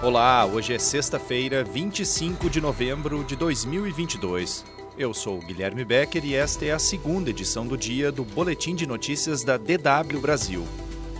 [0.00, 4.64] Olá, hoje é sexta-feira, 25 de novembro de 2022.
[4.96, 8.86] Eu sou Guilherme Becker e esta é a segunda edição do dia do Boletim de
[8.86, 10.64] Notícias da DW Brasil.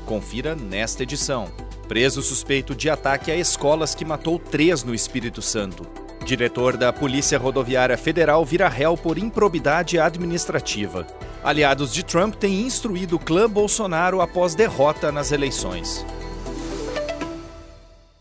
[0.06, 1.48] Confira nesta edição.
[1.88, 5.84] Preso suspeito de ataque a escolas que matou três no Espírito Santo.
[6.24, 11.04] Diretor da Polícia Rodoviária Federal vira réu por improbidade administrativa.
[11.42, 16.06] Aliados de Trump têm instruído o clã Bolsonaro após derrota nas eleições.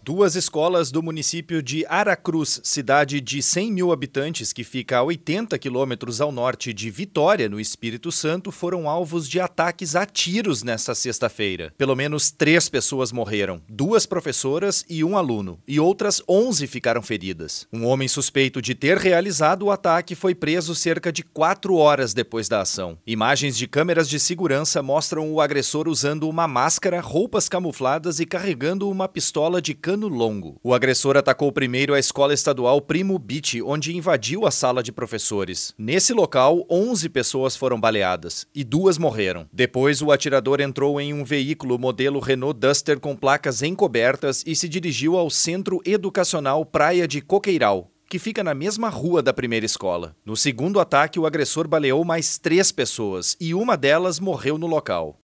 [0.07, 5.59] Duas escolas do município de Aracruz, cidade de 100 mil habitantes que fica a 80
[5.59, 10.95] quilômetros ao norte de Vitória, no Espírito Santo, foram alvos de ataques a tiros nesta
[10.95, 11.73] sexta-feira.
[11.77, 17.67] Pelo menos três pessoas morreram, duas professoras e um aluno, e outras 11 ficaram feridas.
[17.73, 22.47] Um homem suspeito de ter realizado o ataque foi preso cerca de quatro horas depois
[22.47, 22.97] da ação.
[23.05, 28.89] Imagens de câmeras de segurança mostram o agressor usando uma máscara, roupas camufladas e carregando
[28.89, 30.59] uma pistola de cano cano longo.
[30.63, 35.73] O agressor atacou primeiro a escola estadual Primo Beach, onde invadiu a sala de professores.
[35.75, 39.47] Nesse local, 11 pessoas foram baleadas e duas morreram.
[39.51, 44.69] Depois, o atirador entrou em um veículo modelo Renault Duster com placas encobertas e se
[44.69, 50.15] dirigiu ao Centro Educacional Praia de Coqueiral, que fica na mesma rua da primeira escola.
[50.23, 55.17] No segundo ataque, o agressor baleou mais três pessoas e uma delas morreu no local.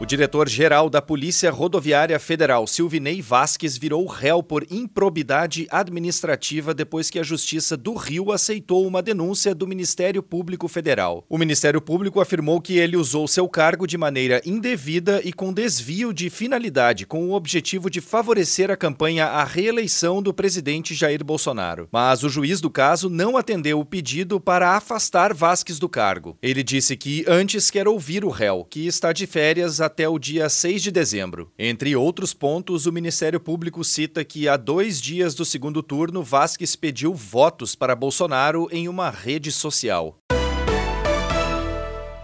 [0.00, 7.18] O diretor-geral da Polícia Rodoviária Federal, Silvinei Vasques, virou réu por improbidade administrativa depois que
[7.20, 11.24] a Justiça do Rio aceitou uma denúncia do Ministério Público Federal.
[11.28, 16.12] O Ministério Público afirmou que ele usou seu cargo de maneira indevida e com desvio
[16.12, 21.88] de finalidade, com o objetivo de favorecer a campanha à reeleição do presidente Jair Bolsonaro.
[21.92, 26.36] Mas o juiz do caso não atendeu o pedido para afastar Vasques do cargo.
[26.42, 30.48] Ele disse que antes quer ouvir o réu, que está de férias até o dia
[30.48, 31.52] 6 de dezembro.
[31.58, 36.74] Entre outros pontos, o Ministério Público cita que há dois dias do segundo turno, Vasquez
[36.76, 40.18] pediu votos para Bolsonaro em uma rede social.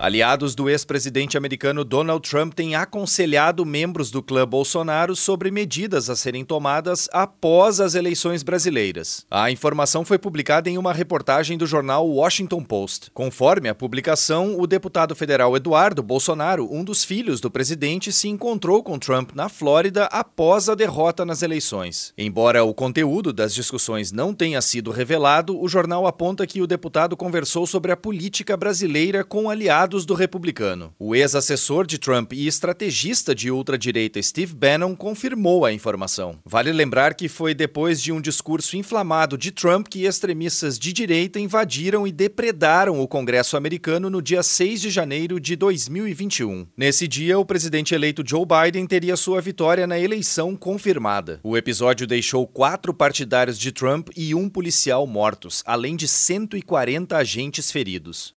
[0.03, 6.17] Aliados do ex-presidente americano Donald Trump têm aconselhado membros do clã Bolsonaro sobre medidas a
[6.17, 9.27] serem tomadas após as eleições brasileiras.
[9.31, 13.11] A informação foi publicada em uma reportagem do jornal Washington Post.
[13.13, 18.83] Conforme a publicação, o deputado federal Eduardo Bolsonaro, um dos filhos do presidente, se encontrou
[18.83, 22.15] com Trump na Flórida após a derrota nas eleições.
[22.17, 27.19] Embora o conteúdo das discussões não tenha sido revelado, o jornal aponta que o deputado
[27.19, 30.95] conversou sobre a política brasileira com aliados aliados do republicano.
[30.99, 36.39] O ex-assessor de Trump e estrategista de ultradireita Steve Bannon confirmou a informação.
[36.45, 41.41] Vale lembrar que foi depois de um discurso inflamado de Trump que extremistas de direita
[41.41, 46.67] invadiram e depredaram o Congresso americano no dia 6 de janeiro de 2021.
[46.77, 51.41] Nesse dia, o presidente eleito Joe Biden teria sua vitória na eleição confirmada.
[51.43, 57.73] O episódio deixou quatro partidários de Trump e um policial mortos, além de 140 agentes
[57.73, 58.35] feridos.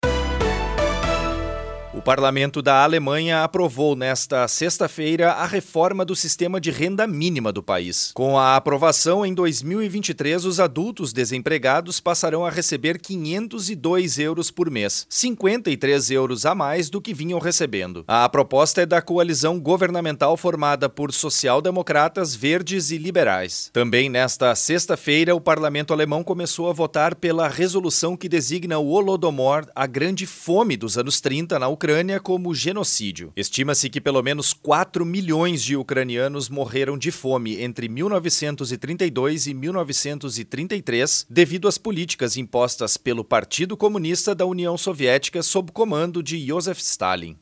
[2.01, 7.62] O parlamento da Alemanha aprovou nesta sexta-feira a reforma do sistema de renda mínima do
[7.62, 8.09] país.
[8.16, 15.06] Com a aprovação em 2023, os adultos desempregados passarão a receber 502 euros por mês,
[15.07, 18.03] 53 euros a mais do que vinham recebendo.
[18.07, 23.69] A proposta é da coalizão governamental formada por social-democratas, verdes e liberais.
[23.72, 29.68] Também nesta sexta-feira, o parlamento alemão começou a votar pela resolução que designa o Holodomor,
[29.75, 33.34] a grande fome dos anos 30 na Ucrânia Ucrânia como genocídio.
[33.35, 41.25] Estima-se que pelo menos 4 milhões de ucranianos morreram de fome entre 1932 e 1933
[41.30, 47.35] devido às políticas impostas pelo Partido Comunista da União Soviética sob comando de Joseph Stalin.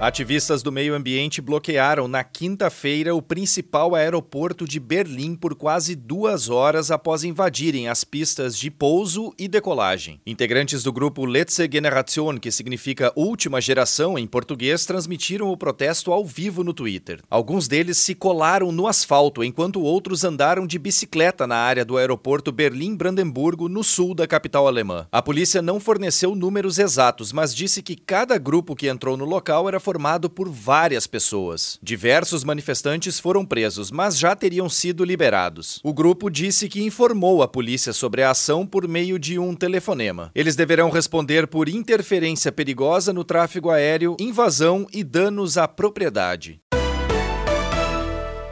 [0.00, 6.48] Ativistas do meio ambiente bloquearam na quinta-feira o principal aeroporto de Berlim por quase duas
[6.48, 10.18] horas após invadirem as pistas de pouso e decolagem.
[10.26, 16.24] Integrantes do grupo Letzte Generation, que significa última geração em português, transmitiram o protesto ao
[16.24, 17.20] vivo no Twitter.
[17.28, 22.50] Alguns deles se colaram no asfalto, enquanto outros andaram de bicicleta na área do aeroporto
[22.50, 25.06] Berlim-Brandemburgo, no sul da capital alemã.
[25.12, 29.68] A polícia não forneceu números exatos, mas disse que cada grupo que entrou no local
[29.68, 31.76] era formado por várias pessoas.
[31.82, 35.80] Diversos manifestantes foram presos, mas já teriam sido liberados.
[35.82, 40.30] O grupo disse que informou a polícia sobre a ação por meio de um telefonema.
[40.32, 46.60] Eles deverão responder por interferência perigosa no tráfego aéreo, invasão e danos à propriedade.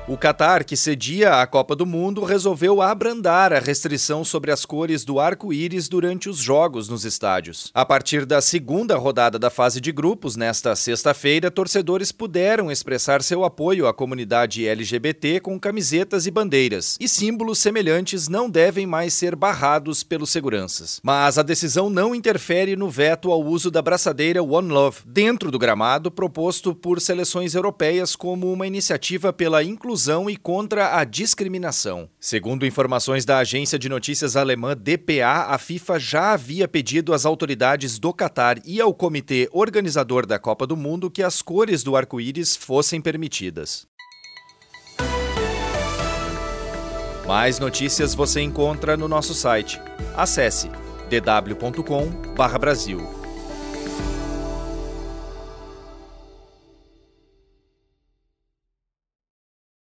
[0.08, 5.05] O Catar, que cedia a Copa do Mundo, resolveu abrandar a restrição sobre as cores
[5.05, 7.70] do arco-íris durante os jogos nos estádios.
[7.75, 13.44] A partir da segunda rodada da fase de grupos, nesta sexta-feira, torcedores puderam expressar seu
[13.44, 19.37] apoio à comunidade LGBT com camisetas e bandeiras, e símbolos semelhantes não devem mais ser
[19.37, 21.00] barrados pelos seguranças.
[21.02, 25.58] Mas a decisão não interfere no veto ao uso da braçadeira One Love dentro do
[25.58, 32.09] gramado proposto por seleções europeias como uma iniciativa pela inclusão inclusão e contra a discriminação.
[32.21, 37.99] Segundo informações da agência de notícias alemã DPA, a FIFA já havia pedido às autoridades
[37.99, 42.55] do Catar e ao comitê organizador da Copa do Mundo que as cores do arco-íris
[42.55, 43.89] fossem permitidas.
[47.27, 49.81] Mais notícias você encontra no nosso site.
[50.17, 50.71] Acesse
[51.11, 53.18] dw.com/brasil.